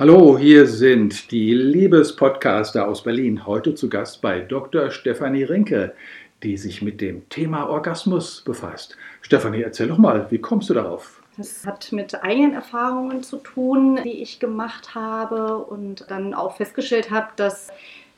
[0.00, 3.44] Hallo, hier sind die Liebespodcaster aus Berlin.
[3.44, 4.90] Heute zu Gast bei Dr.
[4.90, 5.92] Stefanie Rinke,
[6.42, 8.96] die sich mit dem Thema Orgasmus befasst.
[9.20, 11.22] Stefanie, erzähl doch mal, wie kommst du darauf?
[11.36, 17.10] Das hat mit eigenen Erfahrungen zu tun, die ich gemacht habe und dann auch festgestellt
[17.10, 17.68] habe, dass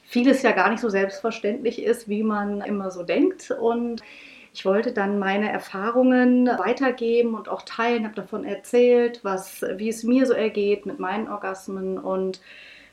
[0.04, 3.50] vieles ja gar nicht so selbstverständlich ist, wie man immer so denkt.
[3.50, 4.02] Und
[4.54, 10.04] ich wollte dann meine Erfahrungen weitergeben und auch teilen, habe davon erzählt, was, wie es
[10.04, 12.40] mir so ergeht mit meinen Orgasmen und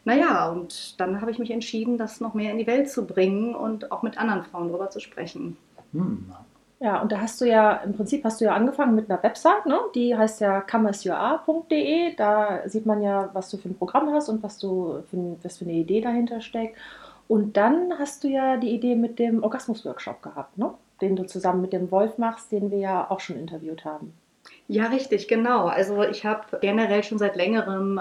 [0.05, 3.53] naja, und dann habe ich mich entschieden, das noch mehr in die Welt zu bringen
[3.53, 5.57] und auch mit anderen Frauen darüber zu sprechen.
[5.91, 6.33] Hm.
[6.79, 9.65] Ja, und da hast du ja, im Prinzip hast du ja angefangen mit einer Website,
[9.65, 9.77] ne?
[9.93, 12.15] die heißt ja commerceyouare.de.
[12.15, 15.57] Da sieht man ja, was du für ein Programm hast und was, du für, was
[15.57, 16.77] für eine Idee dahinter steckt.
[17.27, 20.73] Und dann hast du ja die Idee mit dem Orgasmus-Workshop gehabt, ne?
[21.01, 24.13] Den du zusammen mit dem Wolf machst, den wir ja auch schon interviewt haben.
[24.67, 25.65] Ja, richtig, genau.
[25.65, 27.99] Also ich habe generell schon seit längerem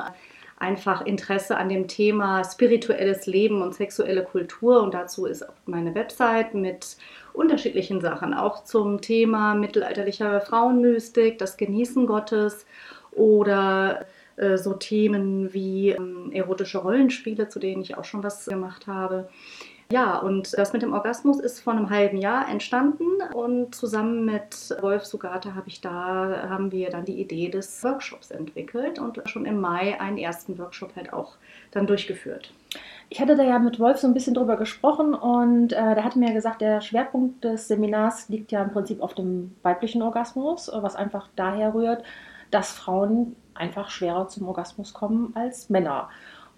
[0.59, 5.95] einfach Interesse an dem Thema spirituelles Leben und sexuelle Kultur und dazu ist auch meine
[5.95, 6.97] Website mit
[7.33, 12.67] unterschiedlichen Sachen, auch zum Thema mittelalterlicher Frauenmystik, das Genießen Gottes
[13.13, 18.87] oder äh, so Themen wie ähm, erotische Rollenspiele, zu denen ich auch schon was gemacht
[18.87, 19.29] habe.
[19.91, 24.77] Ja, und das mit dem Orgasmus ist vor einem halben Jahr entstanden und zusammen mit
[24.83, 29.47] Wolf Sugata habe ich da, haben wir dann die Idee des Workshops entwickelt und schon
[29.47, 31.37] im Mai einen ersten Workshop halt auch
[31.71, 32.53] dann durchgeführt.
[33.09, 36.19] Ich hatte da ja mit Wolf so ein bisschen drüber gesprochen und äh, der hatte
[36.19, 40.97] mir gesagt, der Schwerpunkt des Seminars liegt ja im Prinzip auf dem weiblichen Orgasmus, was
[40.97, 42.05] einfach daher rührt,
[42.51, 46.11] dass Frauen einfach schwerer zum Orgasmus kommen als Männer.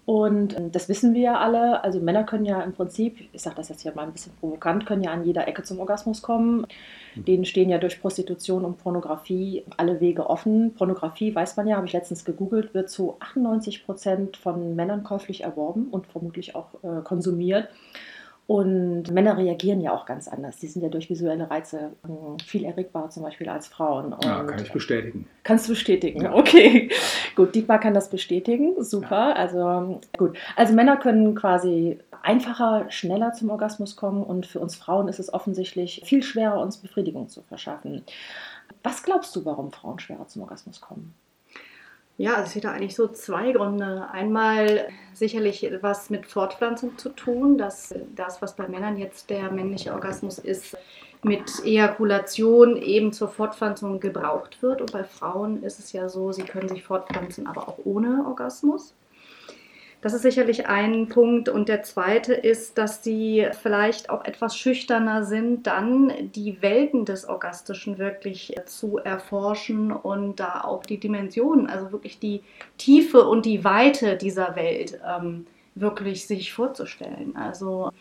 [0.05, 1.83] Und ähm, das wissen wir ja alle.
[1.83, 4.85] Also Männer können ja im Prinzip, ich sage das jetzt hier mal ein bisschen provokant,
[4.85, 6.65] können ja an jeder Ecke zum Orgasmus kommen.
[7.15, 7.25] Mhm.
[7.25, 10.73] Denen stehen ja durch Prostitution und Pornografie alle Wege offen.
[10.73, 15.43] Pornografie, weiß man ja, habe ich letztens gegoogelt, wird zu 98 Prozent von Männern käuflich
[15.43, 17.69] erworben und vermutlich auch äh, konsumiert.
[18.47, 20.57] Und Männer reagieren ja auch ganz anders.
[20.57, 24.13] Die sind ja durch visuelle Reize hm, viel erregbarer zum Beispiel als Frauen.
[24.13, 25.27] Und ja, kann ich bestätigen.
[25.43, 26.33] Kannst du bestätigen, ja.
[26.33, 26.89] okay.
[27.35, 29.29] gut, Dietmar kann das bestätigen, super.
[29.29, 29.33] Ja.
[29.33, 30.37] Also gut.
[30.55, 35.33] Also Männer können quasi einfacher, schneller zum Orgasmus kommen und für uns Frauen ist es
[35.33, 38.03] offensichtlich viel schwerer, uns Befriedigung zu verschaffen.
[38.83, 41.13] Was glaubst du, warum Frauen schwerer zum Orgasmus kommen?
[42.21, 44.07] Ja, also es hat eigentlich so zwei Gründe.
[44.11, 49.91] Einmal sicherlich etwas mit Fortpflanzung zu tun, dass das, was bei Männern jetzt der männliche
[49.91, 50.77] Orgasmus ist,
[51.23, 54.81] mit Ejakulation eben zur Fortpflanzung gebraucht wird.
[54.81, 58.93] Und bei Frauen ist es ja so, sie können sich fortpflanzen, aber auch ohne Orgasmus.
[60.01, 61.47] Das ist sicherlich ein Punkt.
[61.47, 67.29] Und der zweite ist, dass sie vielleicht auch etwas schüchterner sind, dann die Welten des
[67.29, 72.41] Orgastischen wirklich zu erforschen und da auch die Dimensionen, also wirklich die
[72.77, 75.45] Tiefe und die Weite dieser Welt ähm,
[75.75, 77.35] wirklich sich vorzustellen.
[77.35, 77.91] Also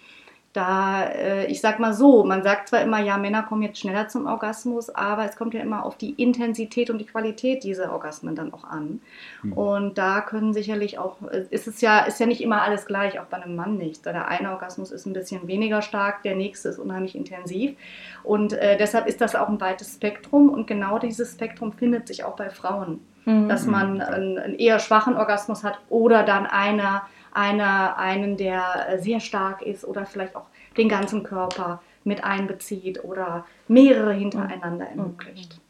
[0.52, 4.08] da, äh, ich sag mal so, man sagt zwar immer, ja, Männer kommen jetzt schneller
[4.08, 8.34] zum Orgasmus, aber es kommt ja immer auf die Intensität und die Qualität dieser Orgasmen
[8.34, 9.00] dann auch an.
[9.44, 9.52] Mhm.
[9.52, 13.26] Und da können sicherlich auch, ist es ja, ist ja nicht immer alles gleich, auch
[13.26, 14.04] bei einem Mann nicht.
[14.04, 17.76] Der eine Orgasmus ist ein bisschen weniger stark, der nächste ist unheimlich intensiv.
[18.24, 22.24] Und äh, deshalb ist das auch ein weites Spektrum und genau dieses Spektrum findet sich
[22.24, 23.00] auch bei Frauen.
[23.24, 23.48] Mhm.
[23.48, 27.02] Dass man einen, einen eher schwachen Orgasmus hat oder dann einer
[27.32, 30.46] einer, einen, der äh, sehr stark ist oder vielleicht auch
[30.76, 34.98] den ganzen Körper mit einbezieht oder mehrere hintereinander mhm.
[34.98, 35.60] ermöglicht.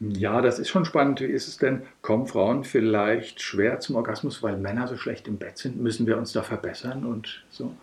[0.00, 1.20] Ja, das ist schon spannend.
[1.20, 1.82] Wie ist es denn?
[2.02, 5.80] Kommen Frauen vielleicht schwer zum Orgasmus, weil Männer so schlecht im Bett sind?
[5.80, 7.74] Müssen wir uns da verbessern und so?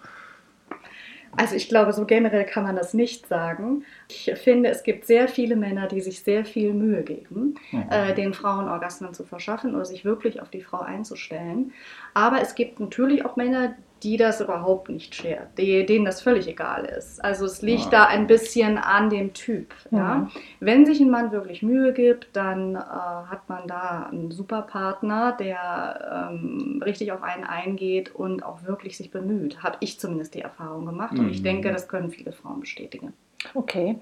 [1.38, 3.84] Also ich glaube, so generell kann man das nicht sagen.
[4.10, 7.86] Ich finde, es gibt sehr viele Männer, die sich sehr viel Mühe geben, mhm.
[7.90, 11.74] äh, den Frauen Orgasmen zu verschaffen oder sich wirklich auf die Frau einzustellen.
[12.14, 16.48] Aber es gibt natürlich auch Männer, die das überhaupt nicht schert, die, denen das völlig
[16.48, 17.24] egal ist.
[17.26, 17.90] Also es liegt ja.
[17.90, 19.74] da ein bisschen an dem Typ.
[19.90, 19.98] Ja.
[19.98, 20.32] ja.
[20.60, 25.36] Wenn sich ein Mann wirklich Mühe gibt, dann äh, hat man da einen super Partner,
[25.40, 29.64] der ähm, richtig auf einen eingeht und auch wirklich sich bemüht.
[29.64, 31.22] Habe ich zumindest die Erfahrung gemacht mhm.
[31.22, 31.46] und ich mhm.
[31.46, 33.12] denke, das können viele Frauen bestätigen.
[33.54, 33.98] Okay.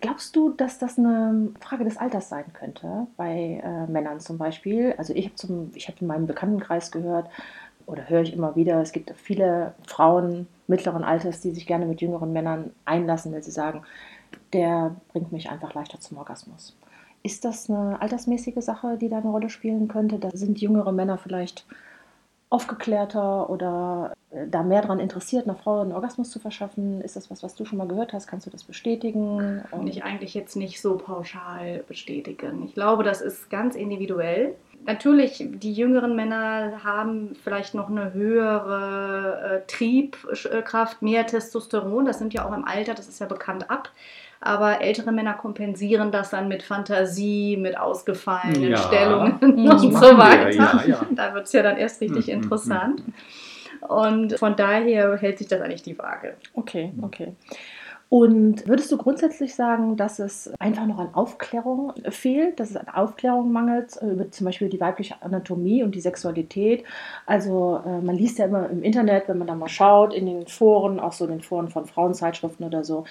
[0.00, 4.94] Glaubst du, dass das eine Frage des Alters sein könnte, bei äh, Männern zum Beispiel?
[4.98, 7.28] Also ich habe hab in meinem Bekanntenkreis gehört,
[7.86, 12.00] oder höre ich immer wieder, es gibt viele Frauen mittleren Alters, die sich gerne mit
[12.00, 13.82] jüngeren Männern einlassen, weil sie sagen,
[14.52, 16.76] der bringt mich einfach leichter zum Orgasmus.
[17.22, 20.18] Ist das eine altersmäßige Sache, die da eine Rolle spielen könnte?
[20.18, 21.64] Da sind jüngere Männer vielleicht
[22.50, 27.00] aufgeklärter oder äh, da mehr daran interessiert, einer Frau einen Orgasmus zu verschaffen?
[27.00, 28.26] Ist das was, was du schon mal gehört hast?
[28.26, 29.62] Kannst du das bestätigen?
[29.70, 32.64] Kann ich eigentlich jetzt nicht so pauschal bestätigen.
[32.64, 34.54] Ich glaube, das ist ganz individuell
[34.86, 42.04] natürlich, die jüngeren Männer haben vielleicht noch eine höhere äh, Triebkraft, mehr Testosteron.
[42.04, 43.90] Das sind ja auch im Alter, das ist ja bekannt ab.
[44.40, 50.18] Aber ältere Männer kompensieren das dann mit Fantasie, mit ausgefallenen Ja, Stellungen das und so
[50.18, 50.50] weiter.
[50.50, 51.06] ja, ja.
[51.14, 53.02] Da wird es ja dann erst richtig Mhm, interessant.
[53.88, 56.34] Und von daher hält sich das eigentlich die Waage.
[56.54, 57.34] Okay, okay.
[58.12, 62.90] Und würdest du grundsätzlich sagen, dass es einfach noch an Aufklärung fehlt, dass es an
[62.90, 66.84] Aufklärung mangelt, äh, über zum Beispiel die weibliche Anatomie und die Sexualität?
[67.24, 70.46] Also äh, man liest ja immer im Internet, wenn man da mal schaut, in den
[70.46, 73.04] Foren, auch so in den Foren von Frauenzeitschriften oder so,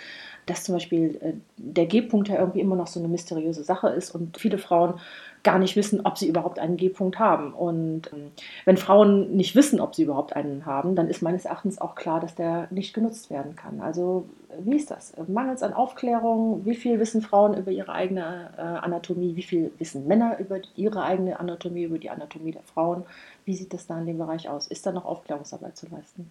[0.45, 4.13] dass zum Beispiel äh, der G-Punkt ja irgendwie immer noch so eine mysteriöse Sache ist
[4.13, 4.99] und viele Frauen
[5.43, 7.53] gar nicht wissen, ob sie überhaupt einen G-Punkt haben.
[7.53, 8.31] Und ähm,
[8.65, 12.19] wenn Frauen nicht wissen, ob sie überhaupt einen haben, dann ist meines Erachtens auch klar,
[12.19, 13.81] dass der nicht genutzt werden kann.
[13.81, 14.25] Also
[14.59, 15.13] wie ist das?
[15.27, 16.65] Mangels an Aufklärung?
[16.65, 19.35] Wie viel wissen Frauen über ihre eigene äh, Anatomie?
[19.35, 23.03] Wie viel wissen Männer über ihre eigene Anatomie, über die Anatomie der Frauen?
[23.45, 24.67] Wie sieht das da in dem Bereich aus?
[24.67, 26.29] Ist da noch Aufklärungsarbeit zu leisten?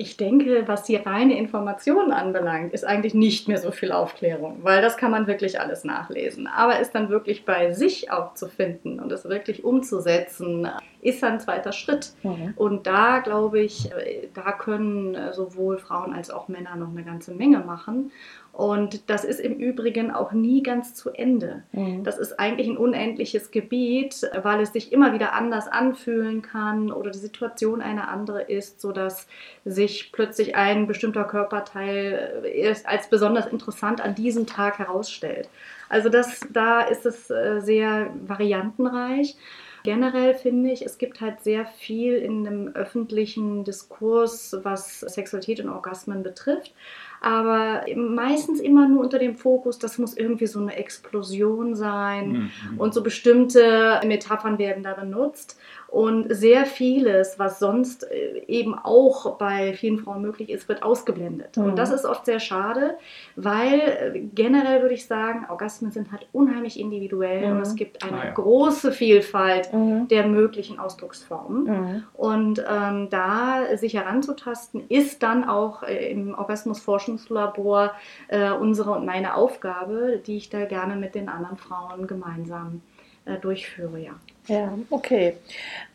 [0.00, 4.80] Ich denke, was die reine Information anbelangt, ist eigentlich nicht mehr so viel Aufklärung, weil
[4.80, 6.46] das kann man wirklich alles nachlesen.
[6.46, 10.68] Aber es dann wirklich bei sich auch zu finden und es wirklich umzusetzen,
[11.00, 12.12] ist ein zweiter Schritt.
[12.22, 12.54] Mhm.
[12.54, 17.02] Und da glaube ich, äh, da können äh, sowohl Frauen als auch Männer noch eine
[17.02, 18.12] ganze Menge machen.
[18.58, 21.62] Und das ist im Übrigen auch nie ganz zu Ende.
[21.70, 22.02] Mhm.
[22.02, 27.12] Das ist eigentlich ein unendliches Gebiet, weil es sich immer wieder anders anfühlen kann oder
[27.12, 29.28] die Situation eine andere ist, sodass
[29.64, 35.48] sich plötzlich ein bestimmter Körperteil äh, als besonders interessant an diesem Tag herausstellt.
[35.88, 39.36] Also das, da ist es äh, sehr variantenreich.
[39.84, 45.68] Generell finde ich, es gibt halt sehr viel in dem öffentlichen Diskurs, was Sexualität und
[45.68, 46.74] Orgasmen betrifft
[47.20, 52.28] aber meistens immer nur unter dem Fokus, das muss irgendwie so eine Explosion sein
[52.70, 52.78] Mhm.
[52.78, 55.58] und so bestimmte Metaphern werden da benutzt.
[55.90, 61.56] Und sehr vieles, was sonst äh, eben auch bei vielen Frauen möglich ist, wird ausgeblendet.
[61.56, 61.64] Mhm.
[61.64, 62.98] Und das ist oft sehr schade,
[63.36, 63.80] weil
[64.14, 67.56] äh, generell würde ich sagen, Orgasmen sind halt unheimlich individuell Mhm.
[67.56, 68.30] und es gibt eine Ah, ja.
[68.32, 70.08] große Vielfalt Mhm.
[70.08, 71.64] der möglichen Ausdrucksformen.
[71.64, 72.04] Mhm.
[72.12, 77.92] Und ähm, da sich heranzutasten, ist dann auch äh, im Orgasmusforschungslabor
[78.28, 83.07] äh, unsere und meine Aufgabe, die ich da gerne mit den anderen Frauen gemeinsam äh,
[83.36, 84.12] durchführe, ja.
[84.48, 85.36] Ja, okay.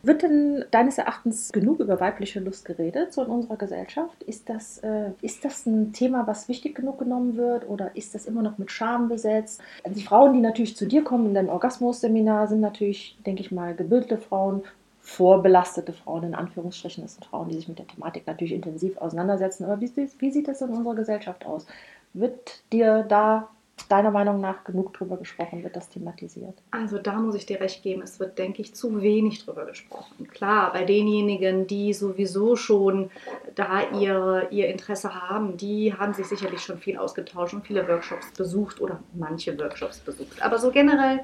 [0.02, 4.22] Wird denn deines Erachtens genug über weibliche Lust geredet, so in unserer Gesellschaft?
[4.22, 8.26] Ist das, äh, ist das ein Thema, was wichtig genug genommen wird oder ist das
[8.26, 9.60] immer noch mit Scham besetzt?
[9.84, 13.74] Die Frauen, die natürlich zu dir kommen in dein Orgasmus-Seminar, sind natürlich, denke ich mal,
[13.74, 14.62] gebildete Frauen,
[15.00, 17.02] vorbelastete Frauen in Anführungsstrichen.
[17.02, 19.64] Das sind Frauen, die sich mit der Thematik natürlich intensiv auseinandersetzen.
[19.64, 21.66] Aber wie, wie sieht das in unserer Gesellschaft aus?
[22.12, 23.48] Wird dir da
[23.88, 25.62] deiner Meinung nach genug drüber gesprochen?
[25.62, 26.54] Wird das thematisiert?
[26.70, 30.28] Also da muss ich dir recht geben, es wird, denke ich, zu wenig drüber gesprochen.
[30.28, 33.10] Klar, bei denjenigen, die sowieso schon
[33.54, 38.30] da ihr, ihr Interesse haben, die haben sich sicherlich schon viel ausgetauscht und viele Workshops
[38.32, 40.42] besucht oder manche Workshops besucht.
[40.42, 41.20] Aber so generell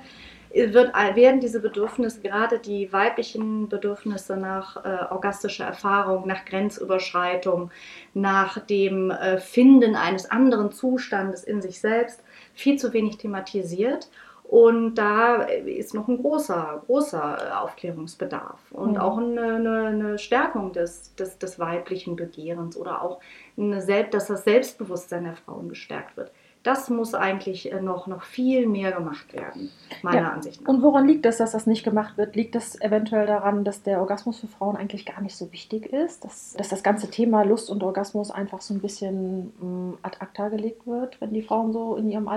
[0.53, 7.71] wird, werden diese Bedürfnisse, gerade die weiblichen Bedürfnisse nach äh, orgastischer Erfahrung, nach Grenzüberschreitung,
[8.15, 12.21] nach dem äh, Finden eines anderen Zustandes in sich selbst,
[12.55, 14.09] viel zu wenig thematisiert.
[14.45, 18.97] Und da ist noch ein großer, großer äh, Aufklärungsbedarf und Mhm.
[18.97, 23.21] auch eine, eine, eine Stärkung des, des, des weiblichen Begehrens oder auch
[23.57, 23.81] eine
[24.13, 26.33] dass das Selbstbewusstsein der Frauen gestärkt wird.
[26.63, 29.71] Das muss eigentlich äh, noch, noch viel mehr gemacht werden,
[30.03, 30.29] meiner Ja.
[30.33, 30.69] Ansicht nach.
[30.69, 32.37] Und woran liegt das, dass das nicht gemacht wird?
[32.37, 36.23] Liegt das eventuell daran, dass der Orgasmus für Frauen eigentlich gar nicht so wichtig ist?
[36.25, 40.49] Dass, dass das ganze Thema Lust und Orgasmus einfach so ein bisschen mh, ad acta
[40.51, 42.29] gelegt wird, wenn die Frauen so in ihrem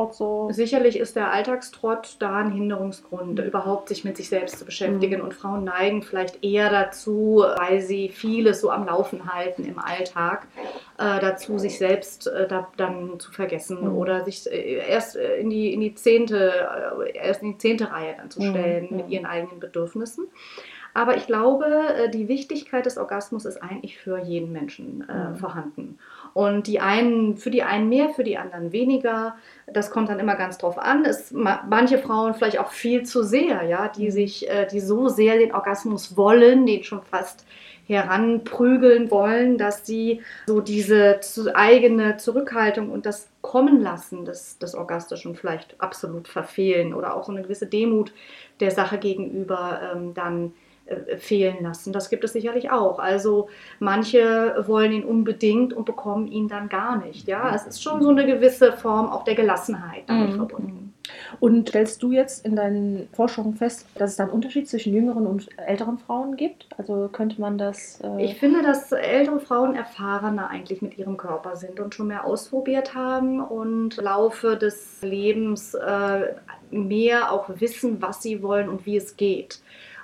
[0.00, 0.48] Alltagstrotz so.
[0.52, 5.18] Sicherlich ist der Alltagstrott da ein Hinderungsgrund, überhaupt sich mit sich selbst zu beschäftigen.
[5.18, 5.24] Mhm.
[5.24, 10.46] Und Frauen neigen vielleicht eher dazu, weil sie vieles so am Laufen halten im Alltag,
[10.98, 13.96] äh, dazu, sich selbst äh, da, dann zu vergessen Mhm.
[13.96, 16.52] oder sich äh, erst äh, in die, in die zehnte,
[17.04, 18.96] äh, erst in die zehnte Reihe dann zu Mhm, stellen mhm.
[18.96, 20.26] mit ihren eigenen Bedürfnissen.
[20.92, 25.36] Aber ich glaube, äh, die Wichtigkeit des Orgasmus ist eigentlich für jeden Menschen äh, Mhm.
[25.36, 25.98] vorhanden.
[26.32, 29.36] Und die einen, für die einen mehr, für die anderen weniger.
[29.66, 31.04] Das kommt dann immer ganz drauf an.
[31.04, 34.10] Es, ma- manche Frauen vielleicht auch viel zu sehr, ja, die Mhm.
[34.10, 37.44] sich, äh, die so sehr den Orgasmus wollen, den schon fast
[37.86, 41.20] heranprügeln wollen, dass sie so diese
[41.54, 47.32] eigene Zurückhaltung und das Kommen lassen des, des Orgastischen vielleicht absolut verfehlen oder auch so
[47.32, 48.12] eine gewisse Demut
[48.60, 50.52] der Sache gegenüber ähm, dann
[51.18, 51.92] fehlen lassen.
[51.92, 52.98] Das gibt es sicherlich auch.
[52.98, 57.28] Also manche wollen ihn unbedingt und bekommen ihn dann gar nicht.
[57.28, 60.36] Ja, es ist schon so eine gewisse Form auch der Gelassenheit damit Mhm.
[60.36, 60.94] verbunden.
[61.40, 65.26] Und stellst du jetzt in deinen Forschungen fest, dass es da einen Unterschied zwischen jüngeren
[65.26, 66.68] und älteren Frauen gibt?
[66.78, 68.00] Also könnte man das.
[68.02, 72.24] Äh ich finde, dass ältere Frauen erfahrener eigentlich mit ihrem Körper sind und schon mehr
[72.24, 76.34] ausprobiert haben und im Laufe des Lebens äh,
[76.70, 79.60] mehr auch wissen, was sie wollen und wie es geht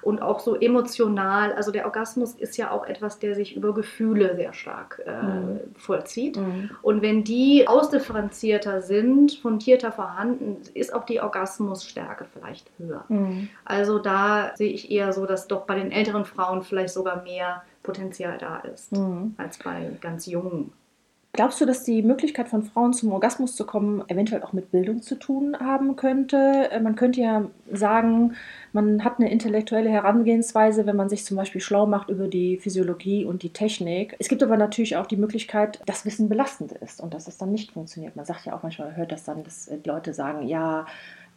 [0.06, 1.52] und auch so emotional.
[1.52, 5.60] Also der Orgasmus ist ja auch etwas, der sich über Gefühle sehr stark äh, mhm.
[5.74, 6.36] vollzieht.
[6.36, 6.70] Mhm.
[6.80, 13.04] Und wenn die ausdifferenzierter sind, fundierter vorhanden, ist auch die Orgasmusstärke vielleicht höher.
[13.08, 13.48] Mhm.
[13.64, 17.64] Also da sehe ich eher so, dass doch bei den älteren Frauen vielleicht sogar mehr
[17.82, 19.34] Potenzial da ist mhm.
[19.38, 20.72] als bei ganz jungen.
[21.36, 25.02] Glaubst du, dass die Möglichkeit von Frauen zum Orgasmus zu kommen eventuell auch mit Bildung
[25.02, 26.70] zu tun haben könnte?
[26.70, 28.34] Äh, man könnte ja sagen,
[28.72, 33.26] man hat eine intellektuelle Herangehensweise, wenn man sich zum Beispiel schlau macht über die Physiologie
[33.26, 34.16] und die Technik.
[34.18, 37.52] Es gibt aber natürlich auch die Möglichkeit, dass Wissen belastend ist und dass es dann
[37.52, 38.16] nicht funktioniert.
[38.16, 40.86] Man sagt ja auch manchmal, hört das dann, dass äh, Leute sagen, ja,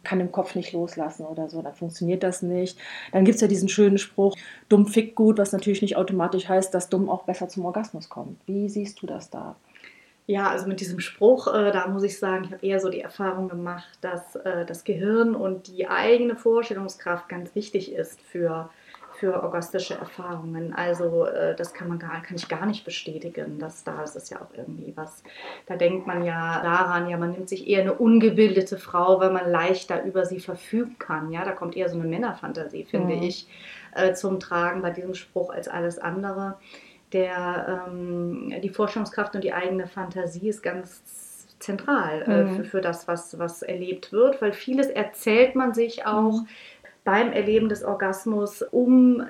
[0.02, 2.78] kann im Kopf nicht loslassen oder so, dann funktioniert das nicht.
[3.12, 4.34] Dann gibt es ja diesen schönen Spruch,
[4.70, 8.40] dumm fickt gut, was natürlich nicht automatisch heißt, dass dumm auch besser zum Orgasmus kommt.
[8.46, 9.56] Wie siehst du das da?
[10.30, 13.00] Ja, also mit diesem Spruch, äh, da muss ich sagen, ich habe eher so die
[13.00, 18.70] Erfahrung gemacht, dass äh, das Gehirn und die eigene Vorstellungskraft ganz wichtig ist für,
[19.14, 20.72] für orgastische Erfahrungen.
[20.72, 24.30] Also äh, das kann man gar, kann ich gar nicht bestätigen, dass da ist es
[24.30, 25.24] ja auch irgendwie was.
[25.66, 29.50] Da denkt man ja daran, ja, man nimmt sich eher eine ungebildete Frau, weil man
[29.50, 31.32] leichter über sie verfügen kann.
[31.32, 33.22] Ja, da kommt eher so eine Männerfantasie, finde mhm.
[33.22, 33.48] ich,
[33.96, 36.56] äh, zum Tragen bei diesem Spruch als alles andere
[37.12, 42.56] der, ähm, die Forschungskraft und die eigene Fantasie ist ganz zentral äh, mhm.
[42.56, 46.48] für, für das, was, was erlebt wird, weil vieles erzählt man sich auch mhm.
[47.04, 49.24] beim Erleben des Orgasmus, um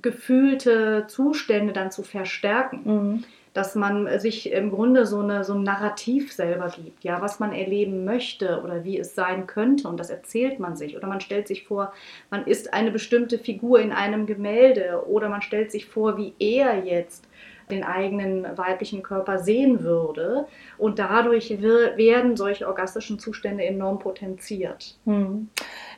[0.00, 2.82] gefühlte Zustände dann zu verstärken.
[2.84, 3.24] Mhm
[3.54, 7.52] dass man sich im Grunde so, eine, so ein Narrativ selber gibt, ja, was man
[7.52, 9.88] erleben möchte oder wie es sein könnte.
[9.88, 10.96] Und das erzählt man sich.
[10.96, 11.92] Oder man stellt sich vor,
[12.30, 15.04] man ist eine bestimmte Figur in einem Gemälde.
[15.06, 17.28] Oder man stellt sich vor, wie er jetzt
[17.72, 20.46] den eigenen weiblichen Körper sehen würde.
[20.78, 24.96] Und dadurch werden solche orgastischen Zustände enorm potenziert.
[25.04, 25.48] Hm.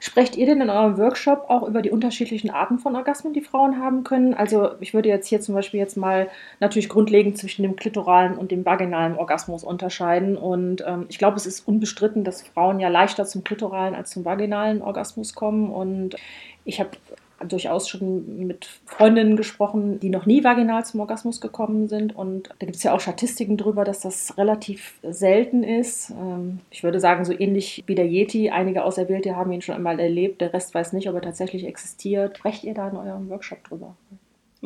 [0.00, 3.80] Sprecht ihr denn in eurem Workshop auch über die unterschiedlichen Arten von Orgasmen, die Frauen
[3.80, 4.34] haben können?
[4.34, 6.28] Also ich würde jetzt hier zum Beispiel jetzt mal
[6.60, 10.36] natürlich grundlegend zwischen dem klitoralen und dem vaginalen Orgasmus unterscheiden.
[10.36, 14.24] Und ähm, ich glaube, es ist unbestritten, dass Frauen ja leichter zum klitoralen als zum
[14.24, 15.70] vaginalen Orgasmus kommen.
[15.70, 16.16] Und
[16.64, 16.90] ich habe
[17.48, 22.14] durchaus schon mit Freundinnen gesprochen, die noch nie vaginal zum Orgasmus gekommen sind.
[22.14, 26.10] Und da gibt es ja auch Statistiken darüber, dass das relativ selten ist.
[26.10, 28.50] Ähm, ich würde sagen, so ähnlich wie der Yeti.
[28.50, 32.38] Einige Auserwählte haben ihn schon einmal erlebt, der Rest weiß nicht, ob er tatsächlich existiert.
[32.38, 33.96] Sprecht ihr da in eurem Workshop drüber?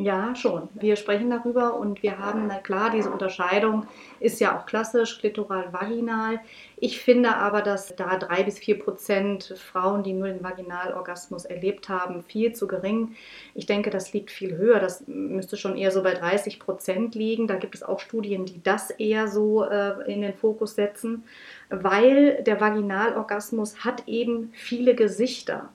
[0.01, 0.69] Ja, schon.
[0.75, 3.89] Wir sprechen darüber und wir haben, na klar, diese Unterscheidung
[4.21, 6.39] ist ja auch klassisch, klitoral, vaginal.
[6.77, 11.89] Ich finde aber, dass da drei bis vier Prozent Frauen, die nur den Vaginalorgasmus erlebt
[11.89, 13.17] haben, viel zu gering.
[13.57, 14.79] Ich denke, das liegt viel höher.
[14.79, 17.49] Das müsste schon eher so bei 30 Prozent liegen.
[17.49, 21.25] Da gibt es auch Studien, die das eher so äh, in den Fokus setzen,
[21.71, 25.71] weil der Vaginalorgasmus hat eben viele Gesichter.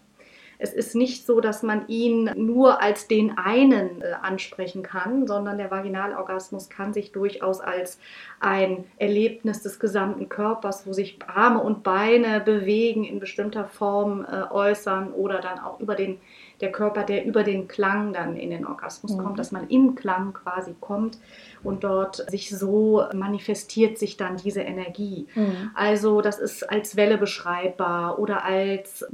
[0.63, 5.57] Es ist nicht so, dass man ihn nur als den einen äh, ansprechen kann, sondern
[5.57, 7.99] der Vaginalorgasmus kann sich durchaus als
[8.39, 14.49] ein Erlebnis des gesamten Körpers, wo sich Arme und Beine bewegen, in bestimmter Form äh,
[14.53, 16.21] äußern oder dann auch über den
[16.63, 19.17] der Körper, der über den Klang dann in den Orgasmus mhm.
[19.19, 21.19] kommt, dass man im Klang quasi kommt
[21.61, 25.27] und dort sich so manifestiert sich dann diese Energie.
[25.35, 25.71] Mhm.
[25.75, 29.05] Also das ist als Welle beschreibbar oder als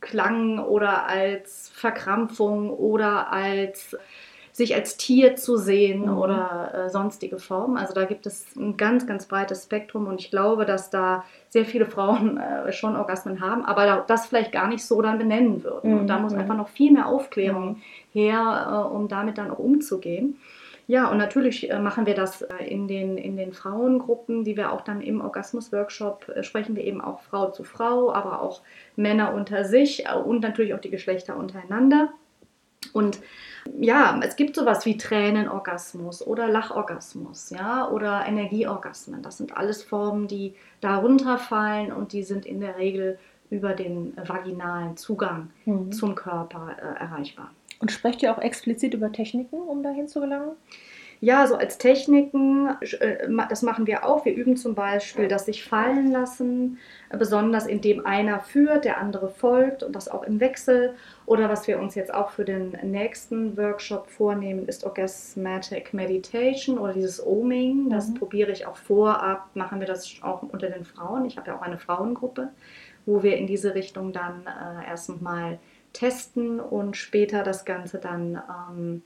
[0.00, 3.96] Klang oder als Verkrampfung oder als
[4.52, 6.18] sich als Tier zu sehen mhm.
[6.18, 7.78] oder äh, sonstige Formen.
[7.78, 11.64] Also da gibt es ein ganz, ganz breites Spektrum und ich glaube, dass da sehr
[11.64, 15.92] viele Frauen äh, schon Orgasmen haben, aber das vielleicht gar nicht so dann benennen würden.
[15.92, 16.00] Mhm.
[16.00, 16.40] Und da muss mhm.
[16.40, 17.76] einfach noch viel mehr Aufklärung mhm.
[18.12, 20.36] her, äh, um damit dann auch umzugehen.
[20.88, 24.72] Ja, und natürlich äh, machen wir das äh, in den, in den Frauengruppen, die wir
[24.72, 28.60] auch dann im Orgasmus-Workshop äh, sprechen wir eben auch Frau zu Frau, aber auch
[28.96, 32.12] Männer unter sich und natürlich auch die Geschlechter untereinander.
[32.92, 33.20] Und
[33.80, 39.22] ja, es gibt sowas wie Tränenorgasmus oder Lachorgasmus, ja, oder Energieorgasmen.
[39.22, 43.18] Das sind alles Formen, die darunter fallen und die sind in der Regel
[43.50, 45.92] über den vaginalen Zugang mhm.
[45.92, 47.50] zum Körper äh, erreichbar.
[47.80, 50.52] Und sprecht ihr auch explizit über Techniken, um dahin zu gelangen?
[51.24, 54.24] Ja, so als Techniken, äh, das machen wir auch.
[54.24, 56.78] Wir üben zum Beispiel das sich fallen lassen,
[57.16, 60.94] besonders indem einer führt, der andere folgt und das auch im Wechsel.
[61.24, 66.92] Oder was wir uns jetzt auch für den nächsten Workshop vornehmen, ist Orgasmatic Meditation oder
[66.92, 67.88] dieses Oming.
[67.88, 68.14] Das mhm.
[68.14, 71.24] probiere ich auch vorab, machen wir das auch unter den Frauen.
[71.24, 72.48] Ich habe ja auch eine Frauengruppe
[73.06, 75.58] wo wir in diese Richtung dann äh, erstmal
[75.92, 79.02] testen und später das Ganze dann, ähm,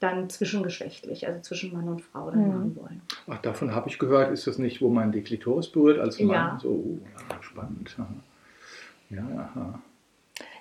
[0.00, 2.54] dann zwischengeschlechtlich, also zwischen Mann und Frau dann Mhm.
[2.54, 3.02] machen wollen.
[3.28, 6.28] Ach, davon habe ich gehört, ist das nicht, wo man die Klitoris berührt als Mann?
[6.30, 6.58] Ja.
[6.60, 6.98] So, oh,
[7.30, 7.96] ja, spannend.
[7.98, 8.06] Aha.
[9.10, 9.22] Ja,
[9.54, 9.78] aha.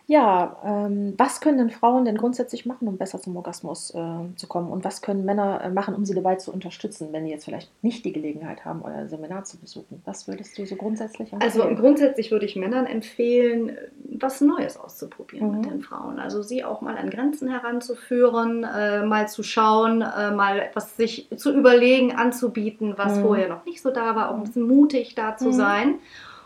[0.08, 4.46] Ja, ähm, was können denn Frauen denn grundsätzlich machen, um besser zum Orgasmus äh, zu
[4.48, 4.70] kommen?
[4.70, 7.72] Und was können Männer äh, machen, um sie dabei zu unterstützen, wenn die jetzt vielleicht
[7.84, 10.04] nicht die Gelegenheit haben, euer Seminar zu besuchen?
[10.06, 11.76] Was würdest du so grundsätzlich Also empfehlen?
[11.80, 13.76] grundsätzlich würde ich Männern empfehlen,
[14.20, 15.56] was Neues auszuprobieren Mhm.
[15.62, 16.20] mit den Frauen.
[16.20, 21.30] Also sie auch mal an Grenzen heranzuführen, äh, mal zu schauen, äh, mal etwas sich
[21.36, 23.22] zu überlegen, anzubieten, was Mhm.
[23.24, 25.54] vorher noch nicht so da war, auch ein bisschen mutig da zu Mhm.
[25.54, 25.96] sein.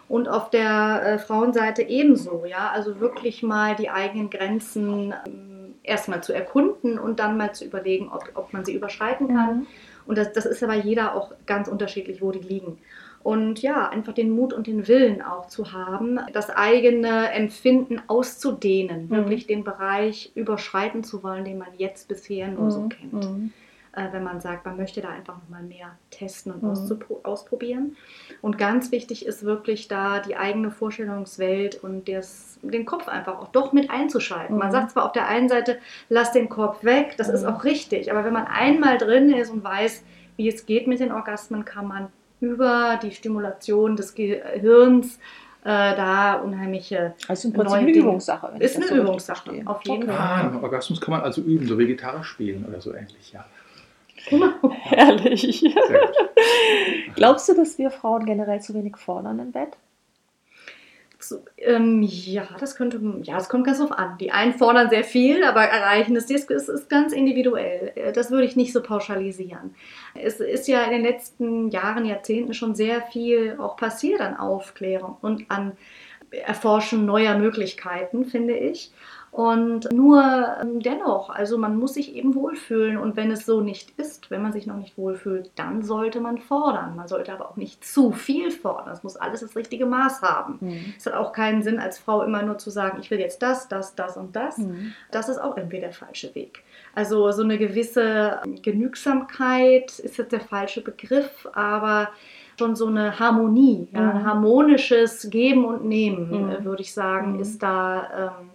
[0.09, 6.21] Und auf der äh, Frauenseite ebenso, ja, also wirklich mal die eigenen Grenzen ähm, erstmal
[6.23, 9.55] zu erkunden und dann mal zu überlegen, ob, ob man sie überschreiten kann.
[9.59, 9.67] Mhm.
[10.07, 12.79] Und das, das ist aber jeder auch ganz unterschiedlich, wo die liegen.
[13.21, 19.05] Und ja, einfach den Mut und den Willen auch zu haben, das eigene Empfinden auszudehnen,
[19.05, 19.09] Mhm.
[19.11, 22.89] wirklich den Bereich überschreiten zu wollen, den man jetzt bisher nur so Mhm.
[22.89, 23.29] kennt.
[23.99, 27.05] Äh, wenn man sagt, man möchte da einfach noch mal mehr testen und Mhm.
[27.23, 27.97] ausprobieren.
[28.41, 33.49] Und ganz wichtig ist wirklich da die eigene Vorstellungswelt und das, den Kopf einfach auch
[33.49, 34.57] doch mit einzuschalten.
[34.57, 34.71] Man Mhm.
[34.73, 37.49] sagt zwar auf der einen Seite, lass den Kopf weg, das ist Mhm.
[37.49, 40.03] auch richtig, aber wenn man einmal drin ist und weiß,
[40.37, 42.07] wie es geht mit den Orgasmen, kann man
[42.39, 45.19] über die Stimulation des Gehirns
[45.65, 47.91] äh, da unheimliche Also im Prinzip neue eine.
[47.91, 48.53] Übungssache.
[48.59, 50.11] Ist eine so Übungssache, auf jeden okay.
[50.17, 53.43] Ah, einen Orgasmus kann man also üben, so wie Gitarre spielen oder so ähnlich, ja.
[54.81, 55.59] Herrlich.
[55.59, 57.15] Sehr gut.
[57.15, 59.77] Glaubst du, dass wir Frauen generell zu wenig fordern im Bett?
[61.21, 64.17] So, ähm, ja, das könnte, ja, es kommt ganz drauf an.
[64.19, 67.91] Die einen fordern sehr viel, aber erreichen das ist, ist, ist ganz individuell.
[67.95, 69.75] Äh, Das würde ich nicht so pauschalisieren.
[70.15, 75.17] Es ist ja in den letzten Jahren, Jahrzehnten schon sehr viel auch passiert an Aufklärung
[75.21, 75.73] und an
[76.31, 78.91] Erforschen neuer Möglichkeiten, finde ich.
[79.31, 80.23] Und nur
[80.61, 84.41] ähm, dennoch, also man muss sich eben wohlfühlen und wenn es so nicht ist, wenn
[84.41, 86.95] man sich noch nicht wohlfühlt, dann sollte man fordern.
[86.95, 88.91] Man sollte aber auch nicht zu viel fordern.
[88.91, 90.57] Es muss alles das richtige Maß haben.
[90.61, 90.93] Mhm.
[90.97, 93.67] Es hat auch keinen Sinn, als Frau immer nur zu sagen, ich will jetzt das,
[93.67, 94.57] das, das und das.
[94.57, 94.93] Mhm.
[95.11, 96.63] Das ist auch irgendwie der falsche Weg.
[96.95, 102.09] Also so eine gewisse Genügsamkeit ist jetzt der falsche Begriff, aber
[102.57, 104.25] schon so eine Harmonie, ja, ein Mhm.
[104.25, 106.49] harmonisches Geben und Nehmen, Mhm.
[106.49, 107.39] äh, würde ich sagen, Mhm.
[107.39, 108.49] ist da ähm,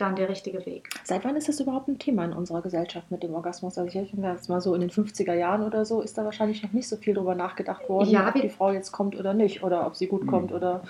[0.00, 0.88] dann der richtige Weg.
[1.04, 3.76] Seit wann ist das überhaupt ein Thema in unserer Gesellschaft mit dem Orgasmus?
[3.76, 6.62] Also ich denke jetzt mal so in den 50er Jahren oder so ist da wahrscheinlich
[6.62, 9.62] noch nicht so viel drüber nachgedacht worden, Ja, ob die Frau jetzt kommt oder nicht
[9.62, 10.28] oder ob sie gut Mhm.
[10.28, 10.82] kommt oder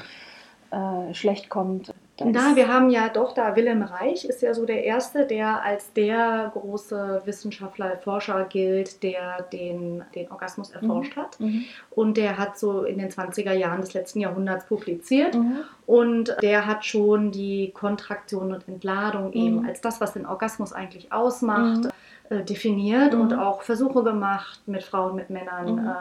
[0.71, 1.95] äh, schlecht kommt.
[2.19, 5.63] Da Na, wir haben ja doch da Wilhelm Reich ist ja so der erste, der
[5.63, 11.39] als der große Wissenschaftler, Forscher gilt, der den, den Orgasmus erforscht hat.
[11.41, 11.65] Mhm.
[11.91, 15.37] Und der hat so in den 20er Jahren des letzten Jahrhunderts publiziert.
[15.37, 15.59] Mhm.
[15.89, 19.67] Und der hat schon die Kontraktion und Entladung eben Mhm.
[19.69, 21.91] als das, was den Orgasmus eigentlich ausmacht, Mhm.
[22.29, 23.21] äh, definiert Mhm.
[23.23, 25.79] und auch Versuche gemacht mit Frauen, mit Männern, Mhm.
[25.89, 25.93] äh,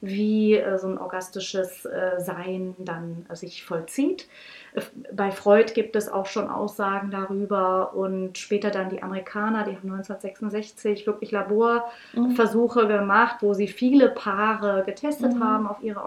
[0.00, 4.26] wie äh, so ein orgastisches äh, Sein dann sich vollzieht.
[5.12, 9.90] Bei Freud gibt es auch schon Aussagen darüber und später dann die Amerikaner, die haben
[9.90, 15.44] 1966 wirklich Laborversuche gemacht, wo sie viele Paare getestet Mhm.
[15.44, 16.04] haben auf ihre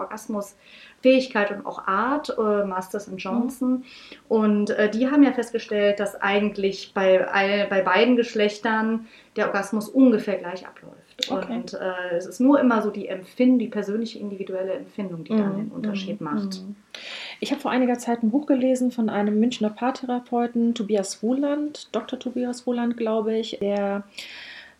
[1.04, 3.84] Orgasmusfähigkeit und auch Art, äh, Masters und Johnson.
[4.28, 9.88] Und äh, die haben ja festgestellt, dass eigentlich bei, all, bei beiden Geschlechtern der Orgasmus
[9.88, 10.96] ungefähr gleich abläuft.
[11.30, 11.52] Okay.
[11.54, 15.56] Und äh, es ist nur immer so die Empfindung, die persönliche individuelle Empfindung, die dann
[15.56, 15.72] den Mhm.
[15.72, 16.24] Unterschied Mhm.
[16.24, 16.60] macht.
[16.62, 16.76] Mhm.
[17.40, 22.18] Ich habe vor einiger Zeit ein Buch gelesen von einem Münchner Paartherapeuten, Tobias Wohland, Dr.
[22.18, 23.58] Tobias Wohland, glaube ich.
[23.60, 24.02] Der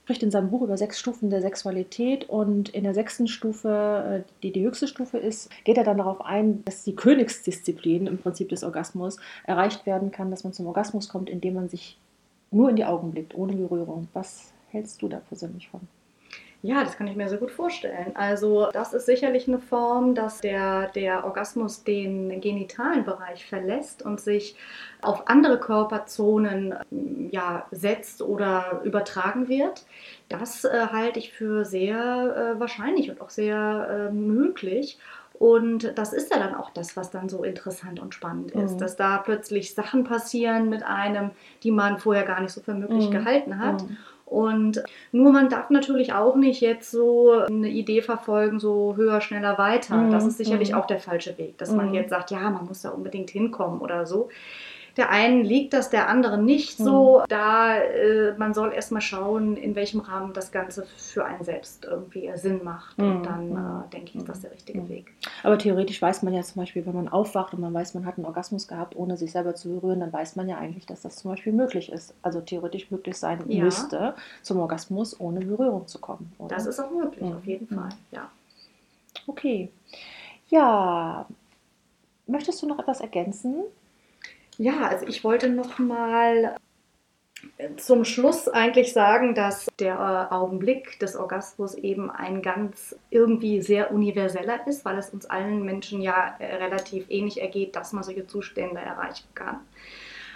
[0.02, 4.32] spricht in seinem Buch über sechs Stufen der Sexualität und in der sechsten Stufe, äh,
[4.42, 8.48] die die höchste Stufe ist, geht er dann darauf ein, dass die Königsdisziplin im Prinzip
[8.48, 11.98] des Orgasmus erreicht werden kann, dass man zum Orgasmus kommt, indem man sich
[12.50, 14.08] nur in die Augen blickt, ohne Berührung.
[14.12, 15.80] Was hältst du da persönlich von?
[16.62, 18.12] Ja, das kann ich mir sehr gut vorstellen.
[18.14, 24.20] Also das ist sicherlich eine Form, dass der, der Orgasmus den genitalen Bereich verlässt und
[24.20, 24.56] sich
[25.00, 29.86] auf andere Körperzonen ähm, ja, setzt oder übertragen wird.
[30.28, 34.98] Das äh, halte ich für sehr äh, wahrscheinlich und auch sehr äh, möglich.
[35.38, 38.78] Und das ist ja dann auch das, was dann so interessant und spannend ist, Mhm.
[38.78, 41.30] dass da plötzlich Sachen passieren mit einem,
[41.62, 43.12] die man vorher gar nicht so für möglich Mhm.
[43.12, 43.82] gehalten hat.
[43.84, 43.96] Mhm.
[44.30, 49.58] Und nur man darf natürlich auch nicht jetzt so eine Idee verfolgen, so höher, schneller,
[49.58, 49.96] weiter.
[49.96, 50.78] Mhm, Das ist sicherlich mhm.
[50.78, 51.94] auch der falsche Weg, dass man Mhm.
[51.94, 54.28] jetzt sagt, ja, man muss da unbedingt hinkommen oder so.
[55.00, 57.22] Der einen liegt das, der anderen nicht so.
[57.28, 62.30] Da äh, man soll erstmal schauen, in welchem Rahmen das Ganze für einen selbst irgendwie
[62.34, 62.98] Sinn macht.
[62.98, 63.22] Und Mhm.
[63.22, 63.50] dann
[63.86, 64.88] äh, denke ich, ist das der richtige Mhm.
[64.90, 65.12] Weg.
[65.42, 68.18] Aber theoretisch weiß man ja zum Beispiel, wenn man aufwacht und man weiß, man hat
[68.18, 71.16] einen Orgasmus gehabt, ohne sich selber zu berühren, dann weiß man ja eigentlich, dass das
[71.16, 72.12] zum Beispiel möglich ist.
[72.20, 73.64] Also theoretisch möglich sein Ja.
[73.64, 76.30] müsste, zum Orgasmus ohne Berührung zu kommen.
[76.38, 76.54] Oder?
[76.56, 77.36] Das ist auch möglich, Mhm.
[77.36, 77.78] auf jeden Mhm.
[77.80, 77.88] Fall.
[78.12, 78.30] Ja.
[79.26, 79.70] okay.
[80.50, 81.26] Ja,
[82.26, 83.62] möchtest du noch etwas ergänzen?
[84.60, 86.54] Ja, also ich wollte noch mal
[87.56, 93.62] äh, zum Schluss eigentlich sagen, dass der äh, Augenblick des Orgasmus eben ein ganz irgendwie
[93.62, 98.04] sehr universeller ist, weil es uns allen Menschen ja äh, relativ ähnlich ergeht, dass man
[98.04, 99.60] solche Zustände erreichen kann.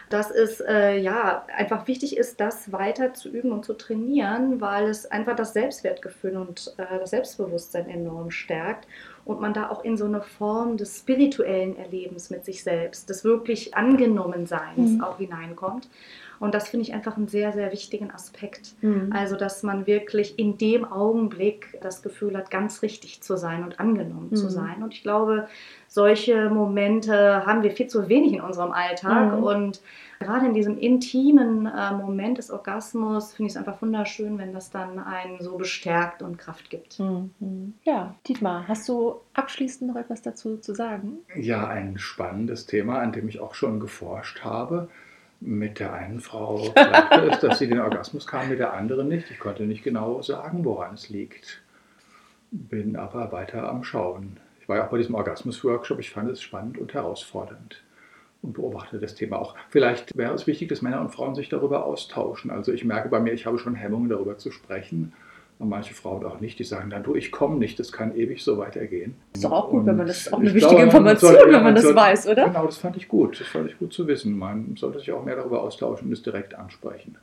[0.09, 4.89] Dass es äh, ja einfach wichtig ist, das weiter zu üben und zu trainieren, weil
[4.89, 8.87] es einfach das Selbstwertgefühl und äh, das Selbstbewusstsein enorm stärkt
[9.25, 13.25] und man da auch in so eine Form des spirituellen Erlebens mit sich selbst, des
[13.25, 15.05] wirklich Angenommenseins Mhm.
[15.05, 15.89] auch hineinkommt.
[16.41, 18.75] Und das finde ich einfach einen sehr, sehr wichtigen Aspekt.
[18.83, 19.11] Mhm.
[19.13, 23.81] Also, dass man wirklich in dem Augenblick das Gefühl hat, ganz richtig zu sein und
[23.81, 24.51] angenommen zu Mhm.
[24.51, 24.83] sein.
[24.83, 25.47] Und ich glaube,
[25.89, 29.39] solche Momente haben wir viel zu wenig in unserem Alltag.
[29.39, 29.45] Mhm.
[29.45, 29.81] Und
[30.21, 34.71] gerade in diesem intimen äh, Moment des Orgasmus finde ich es einfach wunderschön, wenn das
[34.71, 36.99] dann einen so bestärkt und Kraft gibt.
[36.99, 37.75] Mhm.
[37.85, 41.19] Ja, Dietmar, hast du abschließend noch etwas dazu zu sagen?
[41.37, 44.89] Ja, ein spannendes Thema, an dem ich auch schon geforscht habe.
[45.41, 49.31] Mit der einen Frau klappte es, dass sie den Orgasmus kam, mit der anderen nicht.
[49.31, 51.63] Ich konnte nicht genau sagen, woran es liegt.
[52.51, 54.39] Bin aber weiter am Schauen.
[54.61, 55.99] Ich war ja auch bei diesem Orgasmus-Workshop.
[55.99, 57.83] Ich fand es spannend und herausfordernd
[58.45, 59.55] und beobachte das Thema auch.
[59.71, 62.51] Vielleicht wäre es wichtig, dass Männer und Frauen sich darüber austauschen.
[62.51, 65.13] Also ich merke bei mir, ich habe schon Hemmungen darüber zu sprechen.
[65.61, 68.43] Und manche Frauen auch nicht, die sagen dann, du, ich komme nicht, das kann ewig
[68.43, 69.15] so weitergehen.
[69.35, 71.53] Ist doch auch gut, wenn man Und das auch eine ich wichtige glaube, Information, sollte-
[71.53, 72.45] wenn man das sollte- weiß, oder?
[72.47, 73.41] Genau, das fand ich gut.
[73.41, 74.37] Das fand ich gut zu wissen.
[74.37, 77.17] Man sollte sich auch mehr darüber austauschen und es direkt ansprechen,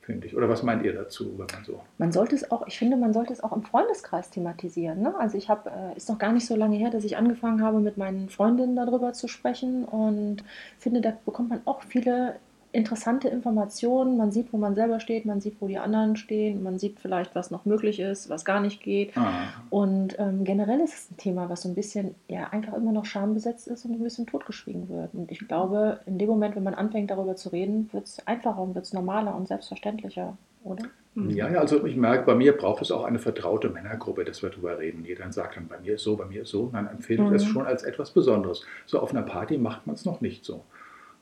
[0.00, 0.36] finde ich.
[0.36, 1.80] Oder was meint ihr dazu, wenn man so?
[1.98, 5.00] Man sollte es auch, ich finde, man sollte es auch im Freundeskreis thematisieren.
[5.00, 5.14] Ne?
[5.16, 7.78] Also ich habe, äh, ist noch gar nicht so lange her, dass ich angefangen habe,
[7.78, 10.42] mit meinen Freundinnen darüber zu sprechen und
[10.80, 12.34] finde, da bekommt man auch viele
[12.72, 14.16] interessante Informationen.
[14.16, 17.34] Man sieht, wo man selber steht, man sieht, wo die anderen stehen, man sieht vielleicht,
[17.34, 19.12] was noch möglich ist, was gar nicht geht.
[19.16, 22.92] Ah, Und ähm, generell ist es ein Thema, was so ein bisschen ja einfach immer
[22.92, 25.14] noch schambesetzt ist und ein bisschen totgeschwiegen wird.
[25.14, 28.60] Und ich glaube, in dem Moment, wenn man anfängt, darüber zu reden, wird es einfacher
[28.62, 30.90] und wird es normaler und selbstverständlicher, oder?
[31.14, 31.30] Mhm.
[31.34, 34.50] ja, ja, also ich merke, bei mir braucht es auch eine vertraute Männergruppe, dass wir
[34.50, 35.04] darüber reden.
[35.04, 36.70] Jeder sagt dann, bei mir ist so, bei mir ist so.
[36.72, 37.34] Man empfindet Mhm.
[37.34, 38.64] es schon als etwas Besonderes.
[38.86, 40.64] So auf einer Party macht man es noch nicht so.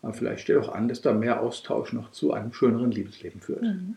[0.02, 3.62] Aber vielleicht steht auch an, dass da mehr Austausch noch zu einem schöneren Liebesleben führt.
[3.62, 3.96] Mhm.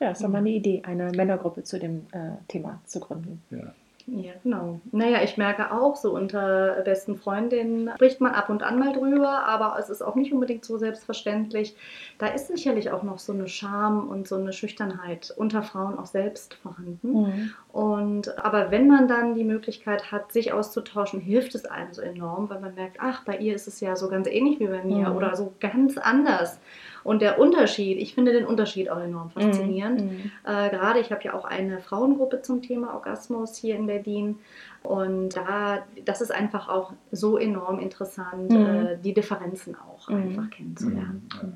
[0.00, 3.42] Ja, ist doch mal eine Idee, eine Männergruppe zu dem äh, Thema zu gründen.
[3.50, 3.74] Ja.
[4.06, 4.80] Ja, genau.
[4.92, 9.44] Naja, ich merke auch, so unter besten Freundinnen spricht man ab und an mal drüber,
[9.46, 11.76] aber es ist auch nicht unbedingt so selbstverständlich.
[12.18, 16.06] Da ist sicherlich auch noch so eine Scham und so eine Schüchternheit unter Frauen auch
[16.06, 17.12] selbst vorhanden.
[17.12, 17.50] Mhm.
[17.72, 22.50] Und aber wenn man dann die Möglichkeit hat, sich auszutauschen, hilft es einem so enorm,
[22.50, 25.10] weil man merkt, ach, bei ihr ist es ja so ganz ähnlich wie bei mir
[25.10, 25.16] Mhm.
[25.16, 26.58] oder so ganz anders.
[27.04, 30.02] Und der Unterschied, ich finde den Unterschied auch enorm faszinierend.
[30.02, 30.30] Mhm.
[30.44, 34.38] Äh, gerade, ich habe ja auch eine Frauengruppe zum Thema Orgasmus hier in Berlin.
[34.82, 38.56] Und da, das ist einfach auch so enorm interessant, Mhm.
[38.66, 40.16] äh, die Differenzen auch Mhm.
[40.16, 41.28] einfach kennenzulernen.
[41.42, 41.48] Ja.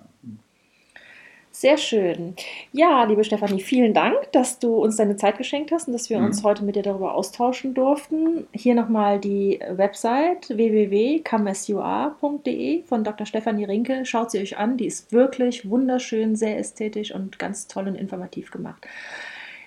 [1.56, 2.34] Sehr schön.
[2.72, 6.18] Ja, liebe Stefanie, vielen Dank, dass du uns deine Zeit geschenkt hast und dass wir
[6.18, 6.24] Mhm.
[6.26, 8.48] uns heute mit dir darüber austauschen durften.
[8.52, 13.24] Hier nochmal die Website www.comesur.de von Dr.
[13.24, 14.04] Stefanie Rinke.
[14.04, 18.50] Schaut sie euch an, die ist wirklich wunderschön, sehr ästhetisch und ganz toll und informativ
[18.50, 18.84] gemacht.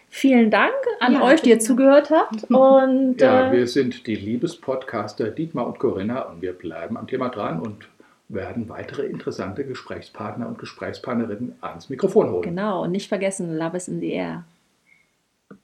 [0.10, 2.43] Vielen Dank an Ja, euch, die ihr zugehört habt.
[2.52, 7.30] Und Ja, äh, wir sind die Liebespodcaster Dietmar und Corinna und wir bleiben am Thema
[7.30, 7.88] dran und
[8.29, 12.41] werden weitere interessante Gesprächspartner und Gesprächspartnerinnen ans Mikrofon holen.
[12.43, 14.43] genau, und nicht vergessen, Love is in the air.